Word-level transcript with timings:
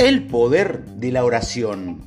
El 0.00 0.28
poder 0.28 0.86
de 0.86 1.12
la 1.12 1.26
oración. 1.26 2.00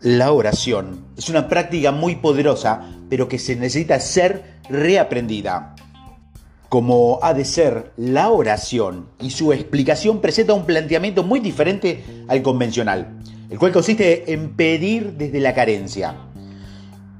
La 0.00 0.32
oración 0.32 1.04
es 1.18 1.28
una 1.28 1.48
práctica 1.48 1.92
muy 1.92 2.16
poderosa, 2.16 2.80
pero 3.10 3.28
que 3.28 3.38
se 3.38 3.56
necesita 3.56 4.00
ser 4.00 4.54
reaprendida. 4.70 5.74
Como 6.70 7.18
ha 7.22 7.34
de 7.34 7.44
ser 7.44 7.92
la 7.98 8.30
oración 8.30 9.10
y 9.20 9.32
su 9.32 9.52
explicación 9.52 10.22
presenta 10.22 10.54
un 10.54 10.64
planteamiento 10.64 11.22
muy 11.22 11.40
diferente 11.40 12.02
al 12.26 12.40
convencional, 12.40 13.18
el 13.50 13.58
cual 13.58 13.72
consiste 13.72 14.32
en 14.32 14.56
pedir 14.56 15.12
desde 15.18 15.40
la 15.40 15.52
carencia. 15.52 16.14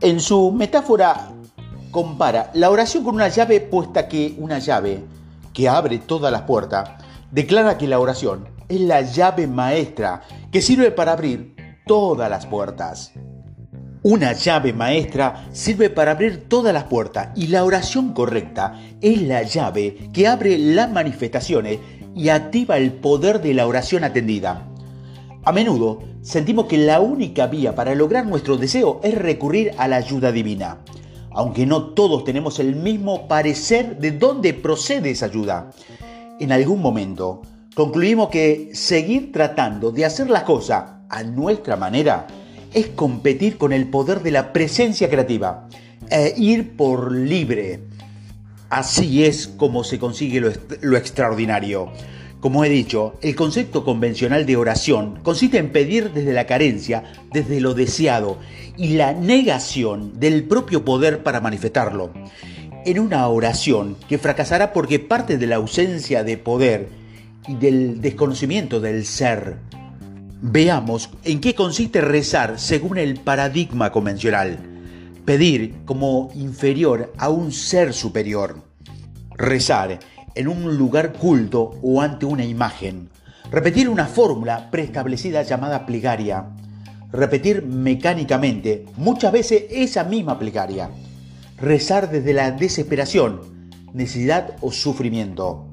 En 0.01 0.19
su 0.21 0.51
metáfora 0.51 1.30
compara 1.91 2.51
la 2.55 2.71
oración 2.71 3.05
con 3.05 3.17
una 3.17 3.29
llave 3.29 3.61
puesta 3.61 4.09
que 4.09 4.35
una 4.39 4.61
llave 4.61 5.05
que 5.53 5.69
abre 5.69 5.98
todas 5.98 6.33
las 6.33 6.43
puertas 6.43 6.89
declara 7.30 7.77
que 7.77 7.87
la 7.87 8.01
oración 8.01 8.59
es 8.70 8.80
la 8.80 9.02
llave 9.02 9.47
maestra 9.47 10.23
que 10.51 10.62
sirve 10.62 10.92
para 10.92 11.12
abrir 11.12 11.55
todas 11.87 12.30
las 12.30 12.47
puertas. 12.47 13.12
Una 14.02 14.33
llave 14.33 14.73
maestra 14.73 15.48
sirve 15.52 15.91
para 15.91 16.12
abrir 16.12 16.48
todas 16.48 16.73
las 16.73 16.84
puertas 16.84 17.30
y 17.37 17.48
la 17.48 17.64
oración 17.64 18.14
correcta 18.14 18.80
es 19.02 19.20
la 19.20 19.42
llave 19.42 20.09
que 20.12 20.27
abre 20.27 20.56
las 20.56 20.91
manifestaciones 20.91 21.80
y 22.14 22.30
activa 22.30 22.78
el 22.78 22.92
poder 22.92 23.42
de 23.42 23.52
la 23.52 23.66
oración 23.66 24.05
atendida. 24.05 24.66
A 25.45 25.52
menudo 25.52 26.02
sentimos 26.23 26.66
que 26.66 26.78
la 26.78 27.00
única 27.00 27.47
vía 27.47 27.75
para 27.75 27.95
lograr 27.95 28.27
nuestro 28.27 28.56
deseo 28.56 29.00
es 29.02 29.14
recurrir 29.16 29.73
a 29.77 29.89
la 29.89 29.97
ayuda 29.97 30.33
divina, 30.33 30.78
aunque 31.30 31.66
no 31.66 31.89
todos 31.92 32.25
tenemos 32.25 32.59
el 32.59 32.77
mismo 32.77 33.27
parecer 33.28 33.98
de 33.98 34.12
dónde 34.12 34.55
procede 34.55 35.11
esa 35.11 35.27
ayuda. 35.27 35.70
En 36.39 36.52
algún 36.52 36.80
momento 36.80 37.42
concluimos 37.80 38.29
que 38.29 38.69
seguir 38.75 39.33
tratando 39.33 39.91
de 39.91 40.05
hacer 40.05 40.28
las 40.28 40.42
cosas 40.42 40.84
a 41.09 41.23
nuestra 41.23 41.77
manera 41.77 42.27
es 42.75 42.89
competir 42.89 43.56
con 43.56 43.73
el 43.73 43.89
poder 43.89 44.23
de 44.23 44.31
la 44.31 44.53
presencia 44.53 45.09
creativa 45.09 45.67
e 46.11 46.34
ir 46.36 46.77
por 46.77 47.11
libre. 47.11 47.81
Así 48.69 49.25
es 49.25 49.48
como 49.48 49.83
se 49.83 49.98
consigue 49.98 50.42
lo, 50.42 50.53
lo 50.83 50.98
extraordinario. 50.98 51.91
Como 52.41 52.67
he 52.67 52.69
dicho, 52.69 53.14
el 53.23 53.34
concepto 53.34 53.83
convencional 53.83 54.45
de 54.45 54.58
oración 54.58 55.19
consiste 55.23 55.56
en 55.56 55.73
pedir 55.73 56.12
desde 56.12 56.34
la 56.34 56.45
carencia, 56.45 57.05
desde 57.33 57.62
lo 57.62 57.73
deseado 57.73 58.36
y 58.77 58.89
la 58.89 59.14
negación 59.14 60.20
del 60.20 60.45
propio 60.45 60.84
poder 60.84 61.23
para 61.23 61.41
manifestarlo. 61.41 62.11
En 62.84 62.98
una 62.98 63.27
oración 63.28 63.97
que 64.06 64.19
fracasará 64.19 64.75
porque 64.75 64.98
parte 64.98 65.39
de 65.39 65.47
la 65.47 65.56
ausencia 65.56 66.25
de 66.25 66.36
poder 66.36 67.00
del 67.55 68.01
desconocimiento 68.01 68.81
del 68.81 69.05
ser. 69.05 69.59
Veamos 70.43 71.11
en 71.25 71.41
qué 71.41 71.55
consiste 71.55 72.01
rezar 72.01 72.59
según 72.59 72.98
el 72.98 73.20
paradigma 73.20 73.92
convencional. 73.92 74.59
Pedir 75.25 75.75
como 75.84 76.31
inferior 76.34 77.12
a 77.19 77.29
un 77.29 77.53
ser 77.53 77.92
superior. 77.92 78.62
Rezar 79.37 79.98
en 80.34 80.48
un 80.48 80.77
lugar 80.77 81.12
culto 81.12 81.79
o 81.83 82.01
ante 82.01 82.27
una 82.27 82.45
imagen. 82.45 83.11
Repetir 83.51 83.89
una 83.89 84.07
fórmula 84.07 84.70
preestablecida 84.70 85.42
llamada 85.42 85.85
plegaria. 85.85 86.47
Repetir 87.12 87.64
mecánicamente 87.64 88.87
muchas 88.97 89.33
veces 89.33 89.64
esa 89.70 90.05
misma 90.05 90.39
plegaria. 90.39 90.91
Rezar 91.59 92.11
desde 92.11 92.33
la 92.33 92.53
desesperación, 92.53 93.41
necesidad 93.92 94.57
o 94.61 94.70
sufrimiento. 94.70 95.67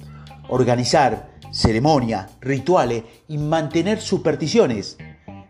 Organizar 0.49 1.29
ceremonias, 1.51 2.31
rituales 2.41 3.03
y 3.27 3.37
mantener 3.37 4.01
supersticiones. 4.01 4.97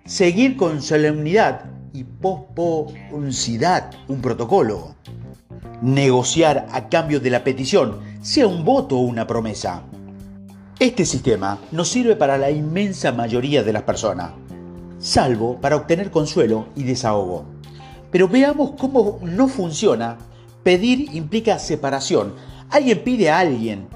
Seguir 0.06 0.56
con 0.56 0.82
solemnidad 0.82 1.66
y 1.94 2.04
posponcidad 2.04 3.92
un 4.08 4.22
protocolo. 4.22 4.96
Negociar 5.82 6.68
a 6.72 6.90
cambio 6.90 7.20
de 7.20 7.30
la 7.30 7.44
petición, 7.44 8.00
sea 8.22 8.48
un 8.48 8.64
voto 8.64 8.98
o 8.98 9.02
una 9.02 9.28
promesa. 9.28 9.84
Este 10.80 11.06
sistema 11.06 11.60
no 11.72 11.84
sirve 11.86 12.16
para 12.16 12.38
la 12.38 12.52
inmensa 12.52 13.12
mayoría 13.12 13.64
de 13.64 13.74
las 13.74 13.84
personas, 13.84 14.32
salvo 15.00 15.60
para 15.60 15.76
obtener 15.76 16.12
consuelo 16.12 16.68
y 16.76 16.84
desahogo. 16.84 17.46
Pero 18.12 18.28
veamos 18.28 18.72
cómo 18.78 19.20
no 19.24 19.48
funciona. 19.48 20.18
Pedir 20.64 21.16
implica 21.16 21.60
separación. 21.60 22.34
Alguien 22.70 23.04
pide 23.04 23.30
a 23.30 23.40
alguien. 23.40 23.88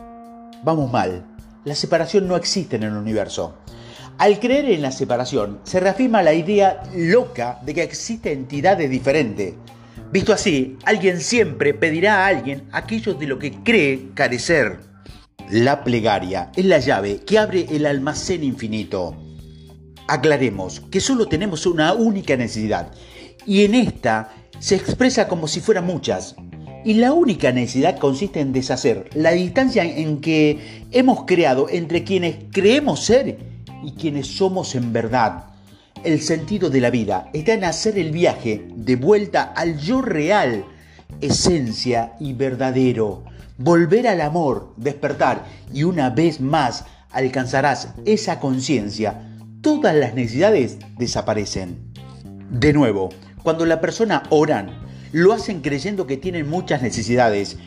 Vamos 0.64 0.92
mal 0.92 1.31
la 1.64 1.76
separación 1.76 2.28
no 2.28 2.36
existe 2.36 2.76
en 2.76 2.84
el 2.84 2.94
universo. 2.94 3.58
Al 4.18 4.40
creer 4.40 4.66
en 4.66 4.82
la 4.82 4.92
separación, 4.92 5.60
se 5.64 5.80
reafirma 5.80 6.22
la 6.22 6.34
idea 6.34 6.84
loca 6.96 7.60
de 7.64 7.74
que 7.74 7.84
existe 7.84 8.32
entidades 8.32 8.90
diferentes. 8.90 9.54
Visto 10.12 10.34
así, 10.34 10.78
alguien 10.84 11.22
siempre 11.22 11.74
pedirá 11.74 12.26
a 12.26 12.28
alguien 12.28 12.68
aquello 12.72 13.14
de 13.14 13.28
lo 13.28 13.40
que 13.40 13.64
cree 13.64 14.10
carecer. 14.14 14.80
La 15.50 15.84
plegaria 15.84 16.52
es 16.56 16.66
la 16.66 16.80
llave 16.80 17.22
que 17.26 17.40
abre 17.40 17.66
el 17.70 17.86
almacén 17.86 18.44
infinito. 18.44 19.18
Aclaremos 20.08 20.82
que 20.92 21.00
solo 21.00 21.28
tenemos 21.28 21.66
una 21.66 21.94
única 21.94 22.36
necesidad 22.36 22.92
y 23.46 23.64
en 23.66 23.76
esta 23.76 24.34
se 24.60 24.76
expresa 24.76 25.28
como 25.28 25.48
si 25.48 25.62
fueran 25.62 25.86
muchas, 25.86 26.36
y 26.84 26.96
la 26.96 27.14
única 27.14 27.52
necesidad 27.52 27.98
consiste 27.98 28.40
en 28.40 28.54
deshacer 28.54 29.10
la 29.14 29.32
distancia 29.32 29.84
en 29.84 30.20
que 30.20 30.86
hemos 30.92 31.26
creado 31.26 31.68
entre 31.70 32.04
quienes 32.04 32.38
creemos 32.52 33.02
ser 33.04 33.38
y 33.84 33.92
quienes 33.92 34.28
somos 34.28 34.76
en 34.76 34.92
verdad. 34.94 35.46
El 36.04 36.22
sentido 36.22 36.70
de 36.70 36.82
la 36.82 36.90
vida 36.90 37.30
está 37.34 37.54
en 37.54 37.64
hacer 37.64 38.00
el 38.00 38.12
viaje 38.12 38.66
de 38.76 38.96
vuelta 38.96 39.44
al 39.56 39.78
yo 39.78 40.02
real, 40.02 40.66
esencia 41.22 42.14
y 42.20 42.34
verdadero. 42.34 43.24
Volver 43.58 44.08
al 44.08 44.22
amor, 44.22 44.74
despertar 44.78 45.46
y 45.72 45.84
una 45.84 46.10
vez 46.10 46.42
más 46.42 46.86
alcanzarás 47.12 47.90
esa 48.06 48.40
conciencia. 48.40 49.28
Todas 49.62 49.96
las 49.96 50.16
necesidades 50.16 50.80
desaparecen. 50.98 51.94
De 52.50 52.74
nuevo, 52.74 53.10
cuando 53.44 53.66
la 53.66 53.80
persona 53.80 54.24
oran, 54.32 54.91
lo 55.12 55.34
hacen 55.34 55.62
creyendo 55.62 56.08
que 56.08 56.18
tienen 56.18 56.50
muchas 56.50 56.82
necesidades 56.82 57.58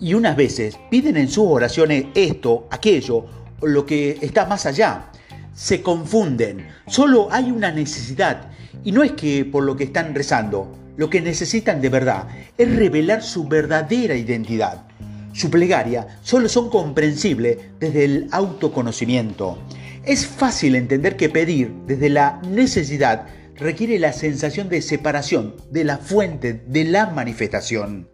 y 0.00 0.14
unas 0.14 0.36
veces 0.36 0.78
piden 0.90 1.16
en 1.16 1.28
sus 1.28 1.46
oraciones 1.46 2.06
esto, 2.14 2.66
aquello 2.70 3.26
lo 3.62 3.86
que 3.86 4.18
está 4.20 4.46
más 4.46 4.66
allá. 4.66 5.10
Se 5.54 5.82
confunden, 5.82 6.66
solo 6.86 7.28
hay 7.30 7.50
una 7.50 7.70
necesidad 7.70 8.50
y 8.84 8.92
no 8.92 9.02
es 9.02 9.12
que 9.12 9.44
por 9.44 9.64
lo 9.64 9.76
que 9.76 9.84
están 9.84 10.14
rezando, 10.14 10.72
lo 10.96 11.08
que 11.08 11.20
necesitan 11.20 11.80
de 11.80 11.88
verdad 11.88 12.26
es 12.58 12.74
revelar 12.74 13.22
su 13.22 13.46
verdadera 13.46 14.14
identidad. 14.14 14.86
Su 15.32 15.50
plegaria 15.50 16.18
solo 16.22 16.48
son 16.48 16.68
comprensibles 16.68 17.58
desde 17.78 18.04
el 18.04 18.28
autoconocimiento. 18.32 19.58
Es 20.04 20.26
fácil 20.26 20.74
entender 20.74 21.16
que 21.16 21.28
pedir 21.28 21.72
desde 21.86 22.10
la 22.10 22.40
necesidad 22.48 23.26
requiere 23.56 23.98
la 23.98 24.12
sensación 24.12 24.68
de 24.68 24.82
separación 24.82 25.54
de 25.70 25.84
la 25.84 25.98
fuente 25.98 26.62
de 26.66 26.84
la 26.84 27.06
manifestación. 27.06 28.08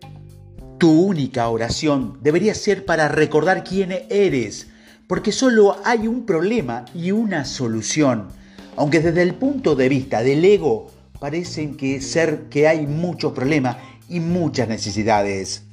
Tu 0.79 0.91
única 0.91 1.49
oración 1.49 2.19
debería 2.23 2.55
ser 2.55 2.85
para 2.85 3.09
recordar 3.09 3.65
quién 3.65 3.93
eres, 4.11 4.69
porque 5.07 5.33
solo 5.33 5.77
hay 5.85 6.07
un 6.07 6.25
problema 6.27 6.85
y 6.95 7.11
una 7.11 7.45
solución. 7.45 8.29
Aunque 8.77 9.01
desde 9.01 9.23
el 9.23 9.35
punto 9.35 9.75
de 9.75 9.89
vista 9.89 10.23
del 10.23 10.45
ego 10.45 10.91
parecen 11.19 11.77
que 11.77 12.01
ser 12.01 12.45
que 12.49 12.69
hay 12.69 12.87
muchos 12.87 13.33
problemas 13.33 13.77
y 14.09 14.21
muchas 14.21 14.69
necesidades. 14.69 15.65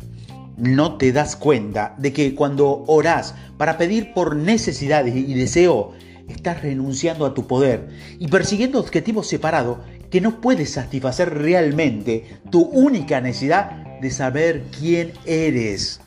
No 0.57 0.97
te 0.97 1.11
das 1.11 1.35
cuenta 1.35 1.95
de 1.97 2.13
que 2.13 2.33
cuando 2.33 2.83
orás 2.87 3.35
para 3.57 3.77
pedir 3.77 4.13
por 4.13 4.35
necesidades 4.35 5.15
y 5.15 5.33
deseo, 5.33 5.93
estás 6.27 6.61
renunciando 6.61 7.25
a 7.25 7.33
tu 7.33 7.47
poder 7.47 7.87
y 8.19 8.27
persiguiendo 8.27 8.79
objetivos 8.79 9.27
separados 9.27 9.79
que 10.09 10.21
no 10.21 10.41
puedes 10.41 10.71
satisfacer 10.71 11.33
realmente 11.33 12.39
tu 12.49 12.61
única 12.61 13.21
necesidad 13.21 13.99
de 13.99 14.11
saber 14.11 14.63
quién 14.77 15.13
eres. 15.25 15.99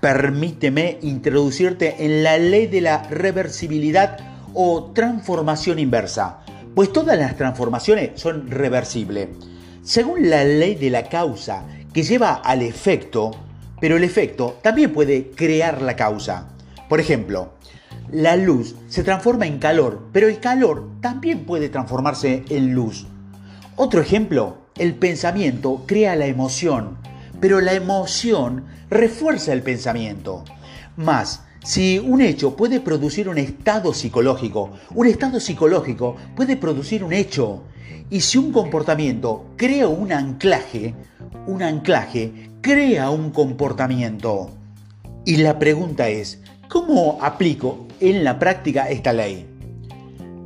Permíteme 0.00 0.98
introducirte 1.02 1.96
en 2.04 2.22
la 2.22 2.38
ley 2.38 2.66
de 2.66 2.80
la 2.80 3.02
reversibilidad 3.04 4.18
o 4.54 4.92
transformación 4.92 5.78
inversa, 5.78 6.40
pues 6.74 6.92
todas 6.92 7.18
las 7.18 7.36
transformaciones 7.36 8.20
son 8.20 8.50
reversibles. 8.50 9.28
Según 9.82 10.30
la 10.30 10.44
ley 10.44 10.74
de 10.74 10.90
la 10.90 11.04
causa 11.04 11.64
que 11.92 12.02
lleva 12.02 12.34
al 12.34 12.62
efecto, 12.62 13.30
pero 13.80 13.96
el 13.96 14.04
efecto 14.04 14.58
también 14.62 14.92
puede 14.92 15.30
crear 15.30 15.82
la 15.82 15.96
causa. 15.96 16.48
Por 16.88 17.00
ejemplo, 17.00 17.54
la 18.12 18.36
luz 18.36 18.74
se 18.88 19.02
transforma 19.02 19.46
en 19.46 19.58
calor, 19.58 20.08
pero 20.12 20.28
el 20.28 20.40
calor 20.40 20.88
también 21.00 21.44
puede 21.44 21.68
transformarse 21.68 22.44
en 22.48 22.74
luz. 22.74 23.06
Otro 23.76 24.00
ejemplo, 24.00 24.58
el 24.76 24.94
pensamiento 24.94 25.84
crea 25.86 26.16
la 26.16 26.26
emoción, 26.26 26.98
pero 27.40 27.60
la 27.60 27.74
emoción 27.74 28.64
refuerza 28.90 29.52
el 29.52 29.62
pensamiento. 29.62 30.44
Más, 30.96 31.42
Si 31.64 31.98
un 31.98 32.22
hecho 32.22 32.56
puede 32.56 32.80
producir 32.80 33.28
un 33.28 33.36
estado 33.36 33.92
psicológico, 33.92 34.70
un 34.94 35.06
estado 35.06 35.40
psicológico 35.40 36.16
puede 36.36 36.56
producir 36.56 37.02
un 37.04 37.12
hecho. 37.12 37.62
Y 38.10 38.20
si 38.20 38.38
un 38.38 38.52
comportamiento 38.52 39.44
crea 39.56 39.88
un 39.88 40.12
anclaje, 40.12 40.94
un 41.46 41.62
anclaje 41.62 42.50
crea 42.62 43.10
un 43.10 43.30
comportamiento. 43.32 44.50
Y 45.26 45.36
la 45.36 45.58
pregunta 45.58 46.08
es, 46.08 46.40
¿cómo 46.68 47.18
aplico 47.20 47.86
en 48.00 48.24
la 48.24 48.38
práctica 48.38 48.88
esta 48.88 49.12
ley? 49.12 49.46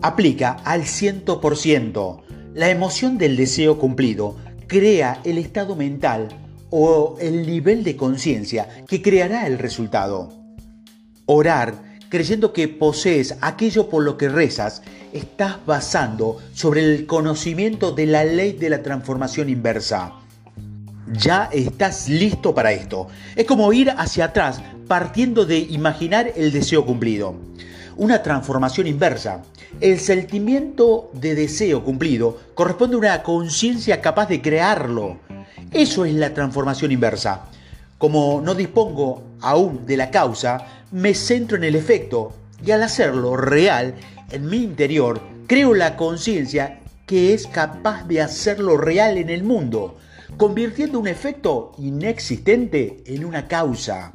Aplica 0.02 0.52
al 0.64 0.82
100%. 0.82 2.22
La 2.54 2.70
emoción 2.70 3.18
del 3.18 3.36
deseo 3.36 3.78
cumplido 3.78 4.36
crea 4.66 5.20
el 5.24 5.38
estado 5.38 5.76
mental 5.76 6.28
o 6.70 7.16
el 7.20 7.46
nivel 7.46 7.84
de 7.84 7.96
conciencia 7.96 8.68
que 8.88 9.02
creará 9.02 9.46
el 9.46 9.58
resultado. 9.58 10.28
Orar 11.26 11.92
creyendo 12.12 12.52
que 12.52 12.68
posees 12.68 13.38
aquello 13.40 13.88
por 13.88 14.04
lo 14.04 14.18
que 14.18 14.28
rezas, 14.28 14.82
estás 15.14 15.64
basando 15.64 16.36
sobre 16.52 16.82
el 16.82 17.06
conocimiento 17.06 17.92
de 17.92 18.04
la 18.04 18.22
ley 18.22 18.52
de 18.52 18.68
la 18.68 18.82
transformación 18.82 19.48
inversa. 19.48 20.21
Ya 21.12 21.50
estás 21.52 22.08
listo 22.08 22.54
para 22.54 22.72
esto. 22.72 23.08
Es 23.36 23.44
como 23.44 23.72
ir 23.72 23.90
hacia 23.90 24.26
atrás 24.26 24.62
partiendo 24.88 25.44
de 25.44 25.58
imaginar 25.58 26.32
el 26.36 26.52
deseo 26.52 26.86
cumplido. 26.86 27.34
Una 27.96 28.22
transformación 28.22 28.86
inversa. 28.86 29.42
El 29.80 30.00
sentimiento 30.00 31.10
de 31.12 31.34
deseo 31.34 31.84
cumplido 31.84 32.38
corresponde 32.54 32.96
a 32.96 32.98
una 32.98 33.22
conciencia 33.22 34.00
capaz 34.00 34.28
de 34.28 34.40
crearlo. 34.40 35.18
Eso 35.70 36.04
es 36.04 36.14
la 36.14 36.32
transformación 36.32 36.92
inversa. 36.92 37.42
Como 37.98 38.40
no 38.42 38.54
dispongo 38.54 39.22
aún 39.40 39.84
de 39.86 39.96
la 39.96 40.10
causa, 40.10 40.66
me 40.92 41.14
centro 41.14 41.56
en 41.56 41.64
el 41.64 41.76
efecto 41.76 42.32
y 42.64 42.70
al 42.70 42.82
hacerlo 42.82 43.36
real 43.36 43.94
en 44.30 44.46
mi 44.48 44.58
interior, 44.58 45.20
creo 45.46 45.74
la 45.74 45.96
conciencia 45.96 46.80
que 47.06 47.34
es 47.34 47.46
capaz 47.46 48.04
de 48.04 48.22
hacerlo 48.22 48.76
real 48.76 49.18
en 49.18 49.28
el 49.28 49.42
mundo, 49.42 49.98
convirtiendo 50.36 50.98
un 50.98 51.06
efecto 51.06 51.72
inexistente 51.78 53.02
en 53.06 53.24
una 53.24 53.48
causa. 53.48 54.14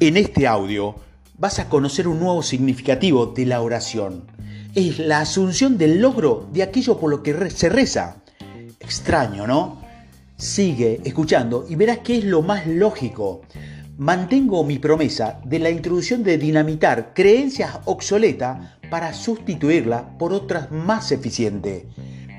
En 0.00 0.16
este 0.16 0.46
audio 0.46 0.96
vas 1.36 1.58
a 1.58 1.68
conocer 1.68 2.08
un 2.08 2.20
nuevo 2.20 2.42
significativo 2.42 3.26
de 3.26 3.46
la 3.46 3.60
oración. 3.60 4.24
Es 4.74 4.98
la 4.98 5.20
asunción 5.20 5.78
del 5.78 6.00
logro 6.00 6.48
de 6.52 6.62
aquello 6.62 6.98
por 6.98 7.10
lo 7.10 7.22
que 7.22 7.50
se 7.50 7.68
reza. 7.68 8.22
Extraño, 8.80 9.46
¿no? 9.46 9.80
Sigue 10.36 11.00
escuchando 11.04 11.66
y 11.68 11.74
verás 11.74 11.98
que 11.98 12.18
es 12.18 12.24
lo 12.24 12.42
más 12.42 12.66
lógico. 12.66 13.42
Mantengo 13.96 14.62
mi 14.62 14.78
promesa 14.78 15.40
de 15.44 15.58
la 15.58 15.70
introducción 15.70 16.22
de 16.22 16.38
dinamitar 16.38 17.12
creencias 17.14 17.80
obsoletas 17.84 18.78
para 18.90 19.12
sustituirla 19.12 20.16
por 20.18 20.32
otras 20.32 20.70
más 20.70 21.10
eficientes. 21.10 21.84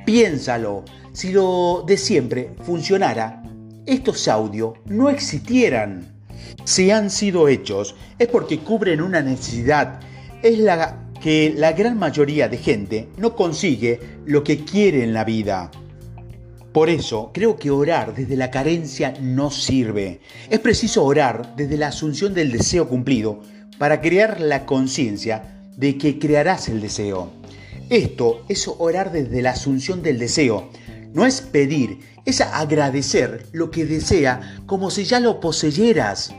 Piénsalo, 0.05 0.85
si 1.13 1.31
lo 1.31 1.83
de 1.85 1.97
siempre 1.97 2.51
funcionara, 2.63 3.43
estos 3.85 4.27
audios 4.27 4.73
no 4.85 5.09
existieran. 5.09 6.07
Si 6.63 6.91
han 6.91 7.09
sido 7.09 7.47
hechos 7.47 7.95
es 8.17 8.27
porque 8.27 8.59
cubren 8.59 9.01
una 9.01 9.21
necesidad. 9.21 9.99
Es 10.41 10.59
la 10.59 11.09
que 11.21 11.53
la 11.55 11.73
gran 11.73 11.97
mayoría 11.97 12.47
de 12.47 12.57
gente 12.57 13.09
no 13.17 13.35
consigue 13.35 13.99
lo 14.25 14.43
que 14.43 14.63
quiere 14.63 15.03
en 15.03 15.13
la 15.13 15.23
vida. 15.23 15.71
Por 16.71 16.89
eso 16.89 17.31
creo 17.33 17.57
que 17.57 17.71
orar 17.71 18.13
desde 18.13 18.35
la 18.35 18.51
carencia 18.51 19.13
no 19.19 19.49
sirve. 19.49 20.21
Es 20.49 20.59
preciso 20.59 21.03
orar 21.03 21.55
desde 21.55 21.77
la 21.77 21.87
asunción 21.87 22.33
del 22.33 22.51
deseo 22.51 22.87
cumplido 22.87 23.41
para 23.79 24.01
crear 24.01 24.39
la 24.39 24.65
conciencia 24.65 25.63
de 25.75 25.97
que 25.97 26.19
crearás 26.19 26.69
el 26.69 26.79
deseo. 26.79 27.38
Esto 27.89 28.45
es 28.47 28.67
orar 28.67 29.11
desde 29.11 29.41
la 29.41 29.51
asunción 29.51 30.03
del 30.03 30.19
deseo. 30.19 30.69
No 31.11 31.25
es 31.25 31.41
pedir, 31.41 32.01
es 32.23 32.39
agradecer 32.39 33.47
lo 33.51 33.71
que 33.71 33.85
desea 33.85 34.59
como 34.67 34.91
si 34.91 35.05
ya 35.05 35.19
lo 35.19 35.39
poseyeras. 35.39 36.35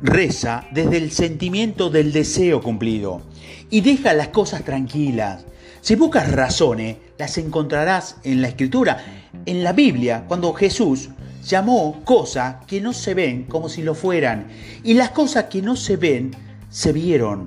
Reza 0.00 0.68
desde 0.70 0.98
el 0.98 1.10
sentimiento 1.10 1.90
del 1.90 2.12
deseo 2.12 2.62
cumplido 2.62 3.22
y 3.70 3.80
deja 3.80 4.14
las 4.14 4.28
cosas 4.28 4.62
tranquilas. 4.62 5.44
Si 5.80 5.96
buscas 5.96 6.30
razones, 6.30 6.98
las 7.18 7.38
encontrarás 7.38 8.16
en 8.22 8.40
la 8.40 8.46
escritura 8.46 8.98
en 9.46 9.64
la 9.64 9.72
Biblia 9.72 10.26
cuando 10.28 10.52
Jesús 10.52 11.08
llamó 11.44 12.04
cosas 12.04 12.64
que 12.66 12.80
no 12.80 12.92
se 12.92 13.14
ven 13.14 13.46
como 13.46 13.68
si 13.68 13.82
lo 13.82 13.96
fueran 13.96 14.46
y 14.84 14.94
las 14.94 15.10
cosas 15.10 15.44
que 15.44 15.60
no 15.60 15.74
se 15.74 15.96
ven 15.96 16.36
se 16.70 16.92
vieron. 16.92 17.46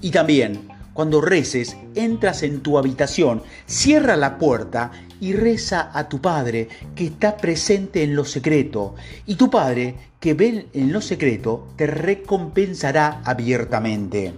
Y 0.00 0.12
también 0.12 0.69
cuando 0.92 1.20
reces, 1.20 1.76
entras 1.94 2.42
en 2.42 2.60
tu 2.60 2.78
habitación, 2.78 3.42
cierra 3.66 4.16
la 4.16 4.38
puerta 4.38 4.90
y 5.20 5.32
reza 5.32 5.90
a 5.92 6.08
tu 6.08 6.20
Padre 6.20 6.68
que 6.94 7.06
está 7.06 7.36
presente 7.36 8.02
en 8.02 8.16
lo 8.16 8.24
secreto. 8.24 8.94
Y 9.26 9.36
tu 9.36 9.50
Padre 9.50 9.94
que 10.18 10.34
ve 10.34 10.66
en 10.72 10.92
lo 10.92 11.00
secreto 11.00 11.68
te 11.76 11.86
recompensará 11.86 13.22
abiertamente. 13.24 14.34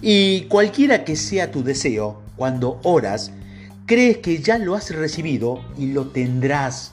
Y 0.00 0.42
cualquiera 0.42 1.04
que 1.04 1.16
sea 1.16 1.50
tu 1.50 1.62
deseo, 1.62 2.22
cuando 2.36 2.80
oras, 2.84 3.32
crees 3.86 4.18
que 4.18 4.38
ya 4.38 4.58
lo 4.58 4.74
has 4.74 4.94
recibido 4.94 5.60
y 5.78 5.86
lo 5.92 6.08
tendrás. 6.08 6.92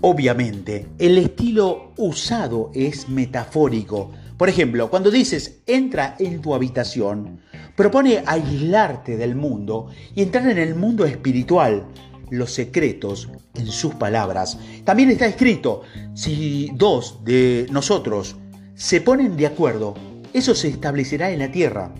Obviamente, 0.00 0.86
el 0.98 1.16
estilo 1.18 1.92
usado 1.96 2.70
es 2.74 3.08
metafórico. 3.08 4.10
Por 4.36 4.48
ejemplo, 4.48 4.90
cuando 4.90 5.10
dices 5.10 5.60
entra 5.66 6.16
en 6.18 6.40
tu 6.40 6.54
habitación, 6.54 7.40
propone 7.76 8.22
aislarte 8.26 9.16
del 9.16 9.36
mundo 9.36 9.88
y 10.14 10.22
entrar 10.22 10.48
en 10.48 10.58
el 10.58 10.74
mundo 10.74 11.04
espiritual, 11.04 11.86
los 12.30 12.52
secretos 12.52 13.28
en 13.54 13.66
sus 13.66 13.94
palabras. 13.94 14.58
También 14.84 15.10
está 15.10 15.26
escrito, 15.26 15.82
si 16.14 16.70
dos 16.74 17.24
de 17.24 17.66
nosotros 17.70 18.36
se 18.74 19.00
ponen 19.00 19.36
de 19.36 19.46
acuerdo, 19.46 19.94
eso 20.32 20.54
se 20.54 20.68
establecerá 20.68 21.30
en 21.30 21.38
la 21.38 21.52
tierra. 21.52 21.94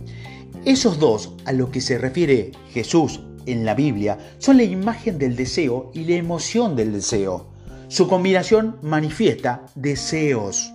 Esos 0.64 0.98
dos 0.98 1.34
a 1.44 1.52
lo 1.52 1.70
que 1.70 1.80
se 1.80 1.98
refiere 1.98 2.50
Jesús 2.72 3.20
en 3.46 3.64
la 3.64 3.74
Biblia 3.74 4.18
son 4.38 4.56
la 4.56 4.64
imagen 4.64 5.18
del 5.18 5.36
deseo 5.36 5.92
y 5.94 6.04
la 6.04 6.16
emoción 6.16 6.74
del 6.74 6.92
deseo. 6.92 7.46
Su 7.88 8.08
combinación 8.08 8.76
manifiesta 8.82 9.66
deseos. 9.76 10.73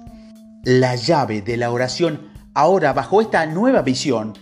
La 0.63 0.95
llave 0.95 1.41
de 1.41 1.55
la 1.55 1.71
oración 1.71 2.31
ahora 2.53 2.91
bajo 2.91 3.21
esta 3.21 3.45
nueva 3.45 3.81
visión 3.81 4.33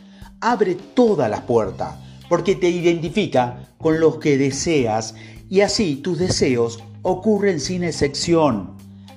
abre 0.42 0.74
todas 0.76 1.30
las 1.30 1.42
puertas 1.42 1.96
porque 2.28 2.56
te 2.56 2.70
identifica 2.70 3.70
con 3.78 4.00
los 4.00 4.18
que 4.18 4.36
deseas 4.36 5.14
y 5.48 5.62
así 5.62 5.98
tus 5.98 6.18
deseos 6.18 6.84
ocurren 7.04 7.60
sin 7.60 7.84
excepción. 7.84 8.76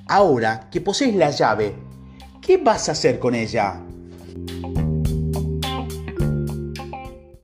Ahora 0.08 0.68
que 0.70 0.82
posees 0.82 1.14
la 1.14 1.30
llave, 1.30 1.74
¿qué 2.42 2.58
vas 2.58 2.90
a 2.90 2.92
hacer 2.92 3.18
con 3.18 3.34
ella? 3.34 3.80